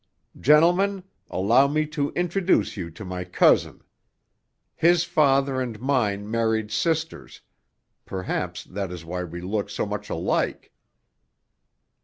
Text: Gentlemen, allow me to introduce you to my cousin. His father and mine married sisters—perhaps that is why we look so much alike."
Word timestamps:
Gentlemen, 0.39 1.03
allow 1.29 1.67
me 1.67 1.85
to 1.93 2.09
introduce 2.13 2.75
you 2.75 2.89
to 2.89 3.05
my 3.05 3.23
cousin. 3.23 3.83
His 4.75 5.03
father 5.03 5.61
and 5.61 5.79
mine 5.79 6.27
married 6.31 6.71
sisters—perhaps 6.71 8.63
that 8.63 8.91
is 8.91 9.05
why 9.05 9.23
we 9.23 9.41
look 9.41 9.69
so 9.69 9.85
much 9.85 10.09
alike." 10.09 10.71